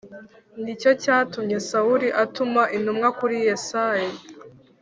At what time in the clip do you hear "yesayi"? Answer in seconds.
3.47-4.09